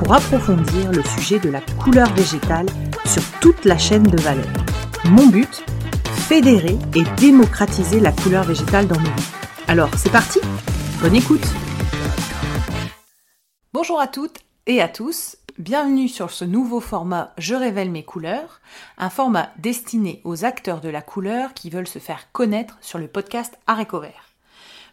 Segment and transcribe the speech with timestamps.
[0.00, 2.66] pour approfondir le sujet de la couleur végétale
[3.04, 4.48] sur toute la chaîne de valeur.
[5.04, 5.62] Mon but
[6.26, 9.30] Fédérer et démocratiser la couleur végétale dans nos vies.
[9.68, 10.40] Alors, c'est parti
[11.02, 11.46] Bonne écoute
[13.74, 18.62] Bonjour à toutes et à tous, bienvenue sur ce nouveau format Je révèle mes couleurs,
[18.96, 23.06] un format destiné aux acteurs de la couleur qui veulent se faire connaître sur le
[23.06, 24.29] podcast Vert.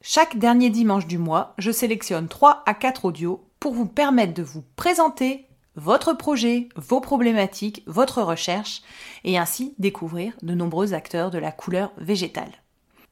[0.00, 4.42] Chaque dernier dimanche du mois, je sélectionne 3 à 4 audios pour vous permettre de
[4.42, 5.44] vous présenter
[5.76, 8.80] votre projet, vos problématiques, votre recherche
[9.24, 12.62] et ainsi découvrir de nombreux acteurs de la couleur végétale.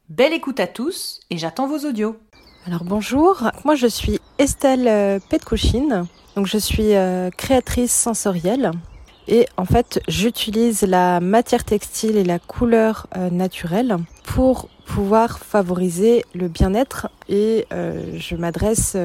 [0.09, 2.17] Belle écoute à tous et j'attends vos audios.
[2.67, 8.70] Alors bonjour, moi je suis Estelle euh, Petkouchine, donc je suis euh, créatrice sensorielle
[9.27, 16.25] et en fait j'utilise la matière textile et la couleur euh, naturelle pour pouvoir favoriser
[16.33, 18.97] le bien-être et je m'adresse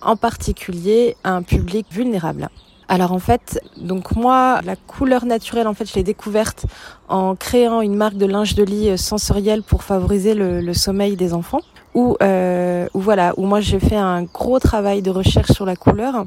[0.00, 2.48] en particulier à un public vulnérable.
[2.90, 6.64] Alors en fait, donc moi, la couleur naturelle, en fait, je l'ai découverte
[7.08, 11.34] en créant une marque de linge de lit euh, sensoriel pour favoriser le, sommeil des
[11.34, 11.60] enfants.
[11.94, 16.26] Où, euh, voilà, où moi j'ai fait un gros travail de recherche sur la couleur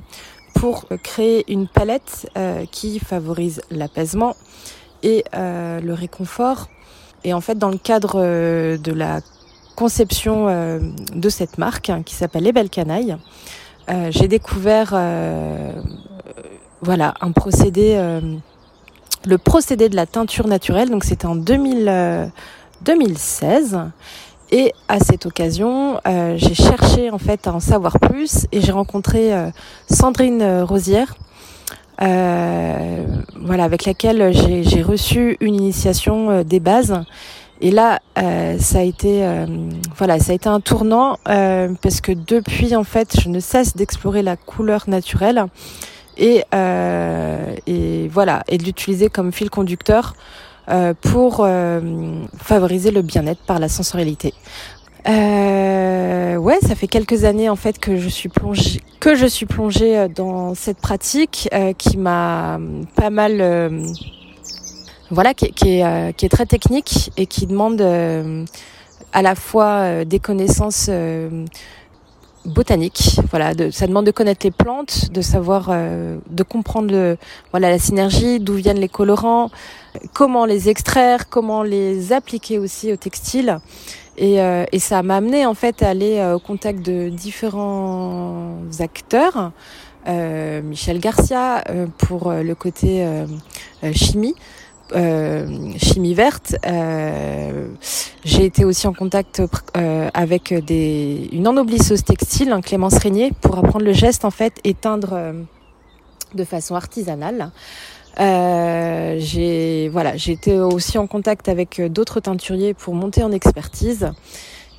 [0.53, 4.35] pour créer une palette euh, qui favorise l'apaisement
[5.01, 6.67] et euh, le réconfort.
[7.23, 8.19] Et en fait, dans le cadre
[8.77, 9.21] de la
[9.75, 10.47] conception
[11.15, 13.15] de cette marque hein, qui s'appelle Les Belles Canailles,
[14.09, 14.95] j'ai découvert
[16.81, 18.19] voilà, un procédé, euh,
[19.25, 20.89] le procédé de la teinture naturelle.
[20.89, 22.31] Donc c'était en 2000,
[22.83, 23.75] 2016.
[23.75, 23.85] Euh,
[24.53, 28.73] et à cette occasion, euh, j'ai cherché en fait à en savoir plus et j'ai
[28.73, 29.31] rencontré
[29.89, 31.15] Sandrine Rosière,
[31.99, 37.01] voilà, avec laquelle j'ai reçu une initiation des bases.
[37.61, 37.99] Et là,
[38.59, 39.23] ça a été,
[39.95, 44.21] voilà, ça a été un tournant parce que depuis en fait, je ne cesse d'explorer
[44.21, 45.45] la couleur naturelle
[46.17, 50.15] et, euh, et voilà et de l'utiliser comme fil conducteur
[50.69, 51.81] euh, pour euh,
[52.37, 54.33] favoriser le bien-être par la sensorialité.
[55.09, 59.47] Euh, ouais, ça fait quelques années en fait que je suis plongée que je suis
[59.47, 62.59] plongée dans cette pratique euh, qui m'a
[62.95, 63.83] pas mal euh,
[65.09, 70.19] voilà qui, qui, est, qui est très technique et qui demande à la fois des
[70.19, 70.89] connaissances
[72.45, 73.19] botanique.
[73.29, 77.17] Voilà, de, ça demande de connaître les plantes, de savoir, euh, de comprendre
[77.51, 79.49] voilà la synergie, d'où viennent les colorants,
[80.13, 83.59] comment les extraire, comment les appliquer aussi au textile.
[84.17, 88.55] Et, euh, et ça m'a amené en fait à aller euh, au contact de différents
[88.79, 89.51] acteurs.
[90.07, 91.63] Michel Garcia
[91.99, 93.07] pour le côté
[93.93, 94.33] chimie,
[94.93, 96.55] euh, chimie verte.
[96.65, 97.67] Euh,
[98.25, 99.41] j'ai été aussi en contact
[99.77, 104.73] euh, avec des, une ennoblisseuse textile, Clémence Régnier, pour apprendre le geste en fait et
[104.73, 105.33] teindre
[106.33, 107.51] de façon artisanale.
[108.17, 114.11] J'ai voilà, j'ai été aussi en contact avec d'autres teinturiers pour monter en expertise.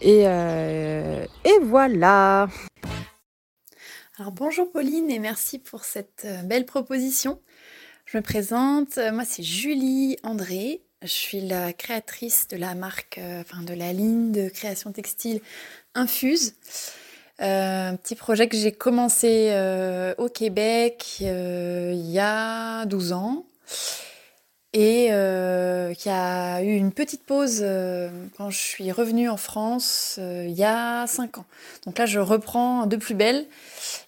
[0.03, 2.49] Et, et voilà.
[4.19, 7.39] Alors bonjour Pauline et merci pour cette belle proposition.
[8.05, 13.19] Je me présente, euh, moi c'est Julie André, je suis la créatrice de la marque,
[13.19, 15.41] euh, enfin de la ligne de création textile
[15.95, 16.55] Infuse.
[17.41, 19.51] Euh, un petit projet que j'ai commencé
[20.19, 23.47] au Québec il y a 12 ans
[24.75, 25.09] et
[25.99, 27.65] qui a eu une petite pause
[28.37, 31.45] quand je suis revenue en France il y a 5 ans.
[31.87, 33.47] Donc là je reprends de plus belle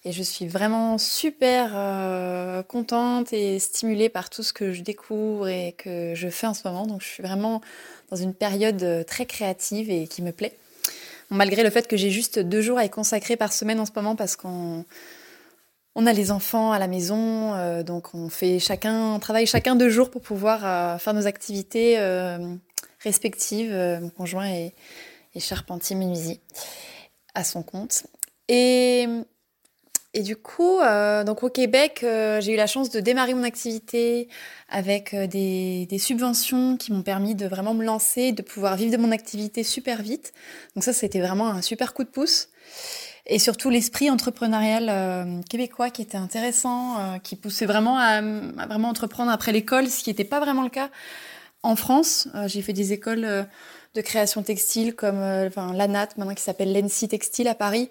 [0.05, 5.47] et je suis vraiment super euh, contente et stimulée par tout ce que je découvre
[5.47, 6.85] et que je fais en ce moment.
[6.85, 7.61] Donc je suis vraiment
[8.11, 10.55] dans une période euh, très créative et qui me plaît.
[11.31, 13.91] malgré le fait que j'ai juste deux jours à y consacrer par semaine en ce
[13.95, 14.85] moment parce qu'on
[15.95, 19.75] on a les enfants à la maison, euh, donc on fait chacun, on travaille chacun
[19.75, 21.97] deux jours pour pouvoir faire nos activités
[22.99, 23.73] respectives.
[23.73, 24.73] mon conjoint est,
[25.37, 26.39] charpentier menuisier
[27.33, 28.03] à son compte.
[28.47, 33.43] Et du coup, euh, donc au Québec, euh, j'ai eu la chance de démarrer mon
[33.43, 34.29] activité
[34.69, 38.93] avec euh, des, des, subventions qui m'ont permis de vraiment me lancer, de pouvoir vivre
[38.93, 40.31] de mon activité super vite.
[40.73, 42.47] Donc ça, c'était vraiment un super coup de pouce.
[43.27, 49.51] Et surtout l'esprit entrepreneurial québécois qui était intéressant, qui poussait vraiment à, vraiment entreprendre après
[49.51, 50.89] l'école, ce qui n'était pas vraiment le cas
[51.63, 52.27] en France.
[52.45, 53.47] j'ai fait des écoles
[53.95, 57.89] de création textile comme enfin, l'ANAT, maintenant qui s'appelle l'ENSI Textile à Paris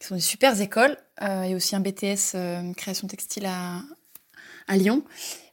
[0.00, 0.96] qui sont des super écoles.
[1.22, 3.82] Euh, a aussi un BTS euh, création textile à,
[4.66, 5.04] à Lyon.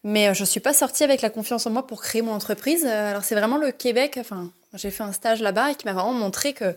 [0.03, 2.31] Mais euh, je ne suis pas sortie avec la confiance en moi pour créer mon
[2.31, 2.85] entreprise.
[2.85, 6.13] alors c'est vraiment le Québec, enfin j'ai fait un stage là-bas et qui m'a vraiment
[6.13, 6.75] montré que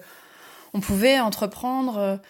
[0.72, 2.20] on pouvait entreprendre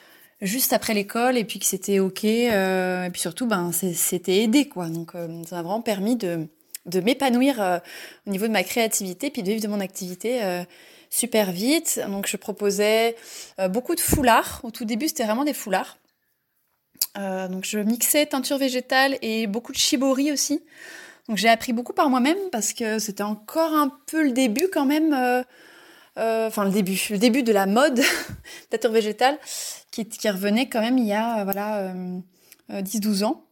[0.41, 4.89] juste après l'école et puis que c'était ok et puis surtout ben c'était aidé quoi
[4.89, 5.13] donc
[5.47, 6.49] ça m'a vraiment permis de,
[6.87, 7.81] de m'épanouir
[8.27, 10.65] au niveau de ma créativité puis de vivre de mon activité
[11.11, 12.01] super vite.
[12.09, 13.17] Donc je proposais
[13.59, 14.61] euh, beaucoup de foulards.
[14.63, 15.99] Au tout début, c'était vraiment des foulards.
[17.19, 20.63] Euh, donc je mixais teinture végétale et beaucoup de shibori aussi.
[21.29, 24.87] Donc j'ai appris beaucoup par moi-même parce que c'était encore un peu le début quand
[24.87, 25.45] même.
[26.19, 28.01] Euh, enfin le début, le début de la mode
[28.71, 29.39] teinture végétale
[29.91, 31.93] qui, revenait quand même il y a voilà
[32.71, 33.45] 10-12 ans.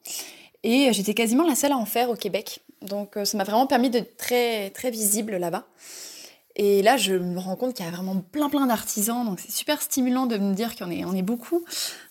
[0.64, 2.60] Et j'étais quasiment la seule à en faire au Québec.
[2.82, 5.66] Donc ça m'a vraiment permis d'être très, très visible là-bas.
[6.60, 9.52] Et là, je me rends compte qu'il y a vraiment plein plein d'artisans, donc c'est
[9.52, 11.64] super stimulant de me dire qu'on est, on est beaucoup.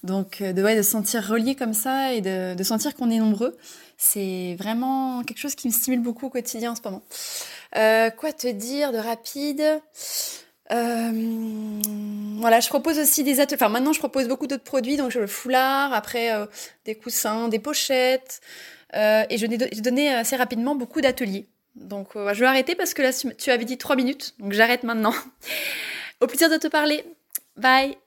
[0.04, 3.20] Donc euh, de, de se sentir relié comme ça et de, de sentir qu'on est
[3.20, 3.58] nombreux,
[3.98, 7.04] c'est vraiment quelque chose qui me stimule beaucoup au quotidien en ce moment.
[7.76, 9.82] Euh, quoi te dire de rapide?
[10.72, 11.82] Euh,
[12.40, 13.70] voilà, je propose aussi des ateliers.
[13.70, 16.46] Maintenant, je propose beaucoup d'autres produits, donc le foulard, après euh,
[16.86, 18.42] des coussins, des pochettes.
[18.94, 21.48] Et je ai donné assez rapidement beaucoup d'ateliers.
[21.76, 25.14] Donc je vais arrêter parce que là tu avais dit 3 minutes, donc j'arrête maintenant.
[26.22, 27.06] Au plaisir de te parler.
[27.58, 27.98] Bye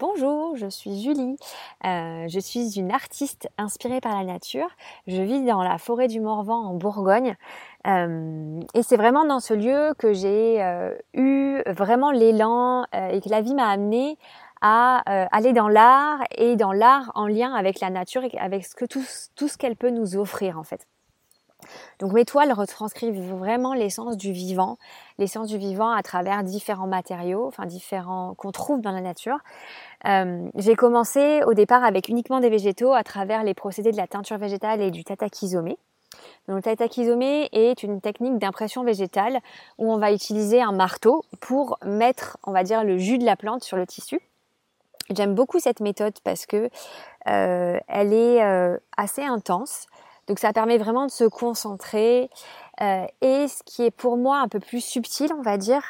[0.00, 1.36] Bonjour, je suis Julie.
[1.84, 4.68] Euh, je suis une artiste inspirée par la nature.
[5.06, 7.36] Je vis dans la forêt du Morvan en Bourgogne.
[7.86, 10.58] Euh, et c'est vraiment dans ce lieu que j'ai
[11.12, 14.16] eu vraiment l'élan et que la vie m'a amené
[14.62, 15.02] à
[15.36, 19.58] aller dans l'art et dans l'art en lien avec la nature et avec tout ce
[19.58, 20.86] qu'elle peut nous offrir en fait.
[21.98, 24.78] Donc mes toiles retranscrivent vraiment l'essence du vivant,
[25.18, 29.38] l'essence du vivant à travers différents matériaux, enfin différents qu'on trouve dans la nature.
[30.06, 34.06] Euh, j'ai commencé au départ avec uniquement des végétaux à travers les procédés de la
[34.06, 35.74] teinture végétale et du tatakizome.
[36.48, 39.38] Donc, le tatakizome est une technique d'impression végétale
[39.78, 43.36] où on va utiliser un marteau pour mettre, on va dire, le jus de la
[43.36, 44.20] plante sur le tissu.
[45.10, 46.70] J'aime beaucoup cette méthode parce que
[47.28, 49.86] euh, elle est euh, assez intense.
[50.30, 52.30] Donc ça permet vraiment de se concentrer.
[52.80, 55.82] Euh, et ce qui est pour moi un peu plus subtil, on va dire,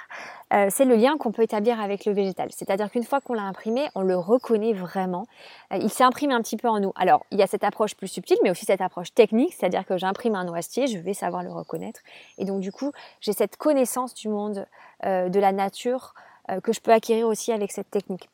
[0.54, 2.48] euh, c'est le lien qu'on peut établir avec le végétal.
[2.50, 5.26] C'est-à-dire qu'une fois qu'on l'a imprimé, on le reconnaît vraiment.
[5.74, 6.90] Euh, il s'imprime un petit peu en nous.
[6.96, 9.98] Alors, il y a cette approche plus subtile, mais aussi cette approche technique, c'est-à-dire que
[9.98, 12.00] j'imprime un noisetier, je vais savoir le reconnaître.
[12.38, 14.66] Et donc, du coup, j'ai cette connaissance du monde,
[15.04, 16.14] de la nature,
[16.62, 18.30] que je peux acquérir aussi avec cette technique.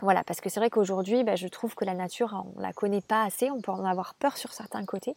[0.00, 3.00] Voilà, parce que c'est vrai qu'aujourd'hui, bah, je trouve que la nature, on la connaît
[3.00, 5.14] pas assez, on peut en avoir peur sur certains côtés,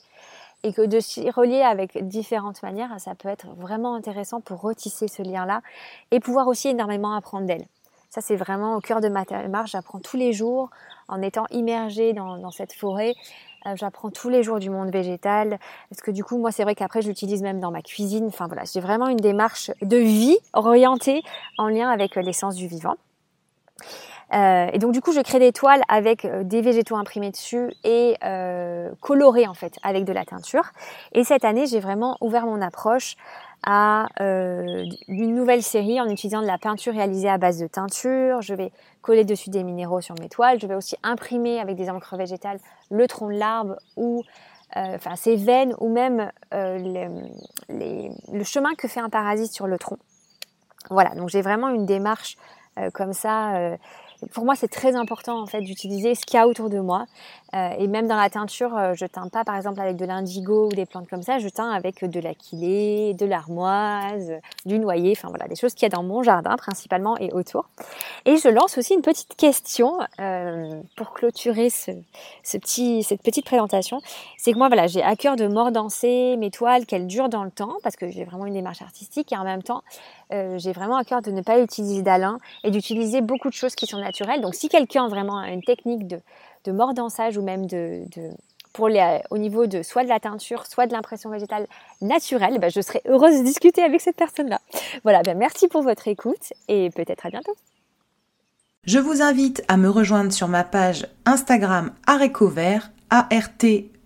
[0.63, 5.07] et que de s'y relier avec différentes manières, ça peut être vraiment intéressant pour retisser
[5.07, 5.61] ce lien-là
[6.11, 7.65] et pouvoir aussi énormément apprendre d'elle.
[8.09, 9.71] Ça, c'est vraiment au cœur de ma démarche.
[9.71, 10.69] J'apprends tous les jours
[11.07, 13.13] en étant immergée dans, cette forêt.
[13.65, 15.59] Euh, j'apprends tous les jours du monde végétal.
[15.89, 18.27] Parce que du coup, moi, c'est vrai qu'après, je l'utilise même dans ma cuisine.
[18.27, 21.21] Enfin voilà, j'ai vraiment une démarche de vie orientée
[21.57, 22.95] en lien avec l'essence du vivant.
[24.33, 27.71] Euh, et donc du coup, je crée des toiles avec euh, des végétaux imprimés dessus
[27.83, 30.71] et euh, colorés en fait avec de la teinture.
[31.13, 33.15] Et cette année, j'ai vraiment ouvert mon approche
[33.65, 38.41] à euh, une nouvelle série en utilisant de la peinture réalisée à base de teinture.
[38.41, 40.59] Je vais coller dessus des minéraux sur mes toiles.
[40.59, 42.59] Je vais aussi imprimer avec des encres végétales
[42.91, 44.23] le tronc de l'arbre ou
[44.75, 47.07] euh, enfin ses veines ou même les,
[47.69, 49.97] les, le chemin que fait un parasite sur le tronc.
[50.89, 52.37] Voilà, donc j'ai vraiment une démarche
[52.93, 53.77] comme ça
[54.31, 57.05] pour moi, c'est très important en fait d'utiliser ce qu'il y a autour de moi.
[57.53, 60.67] Euh, et même dans la teinture, euh, je teins pas par exemple avec de l'indigo
[60.67, 64.33] ou des plantes comme ça, je teins avec de l'aquilée, de l'armoise,
[64.65, 67.69] du noyer, enfin voilà, des choses qu'il y a dans mon jardin principalement et autour.
[68.25, 71.91] Et je lance aussi une petite question euh, pour clôturer ce,
[72.57, 74.01] petit, cette petite présentation.
[74.37, 77.51] C'est que moi, voilà, j'ai à cœur de mordancer mes toiles, qu'elles durent dans le
[77.51, 79.83] temps, parce que j'ai vraiment une démarche artistique et en même temps,
[80.33, 83.75] euh, j'ai vraiment à cœur de ne pas utiliser d'alun et d'utiliser beaucoup de choses
[83.75, 83.97] qui sont
[84.41, 86.19] Donc si quelqu'un vraiment a une technique de,
[86.65, 86.71] de
[87.37, 88.03] ou même de,
[88.73, 91.67] pour les, au niveau de soit de la teinture, soit de l'impression végétale
[92.01, 94.59] naturelle, ben je serais heureuse de discuter avec cette personne-là.
[95.03, 97.55] Voilà, ben merci pour votre écoute et peut-être à bientôt.
[98.83, 103.97] Je vous invite à me rejoindre sur ma page Instagram Arécovert, A-R-T-E-C-O-V-E-R-T,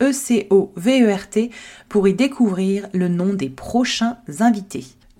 [1.87, 4.85] pour y découvrir le nom des prochains invités.